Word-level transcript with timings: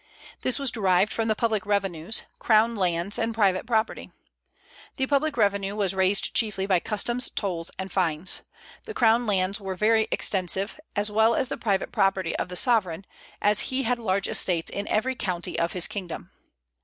This 0.41 0.57
was 0.57 0.71
derived 0.71 1.13
from 1.13 1.27
the 1.27 1.35
public 1.35 1.63
revenues, 1.63 2.23
crown 2.39 2.73
lands, 2.73 3.19
and 3.19 3.35
private 3.35 3.67
property. 3.67 4.09
The 4.95 5.05
public 5.05 5.37
revenue 5.37 5.75
was 5.75 5.93
raised 5.93 6.33
chiefly 6.33 6.65
by 6.65 6.79
customs, 6.79 7.29
tolls, 7.29 7.69
and 7.77 7.91
fines. 7.91 8.41
The 8.85 8.95
crown 8.95 9.27
lands 9.27 9.61
were 9.61 9.75
very 9.75 10.07
extensive, 10.09 10.79
as 10.95 11.11
well 11.11 11.35
as 11.35 11.49
the 11.49 11.55
private 11.57 11.91
property 11.91 12.35
of 12.37 12.49
the 12.49 12.55
sovereign, 12.55 13.05
as 13.43 13.59
he 13.69 13.83
had 13.83 13.99
large 13.99 14.27
estates 14.27 14.71
in 14.71 14.87
every 14.87 15.13
county 15.13 15.59
of 15.59 15.73
his 15.73 15.87
kingdom. 15.87 16.31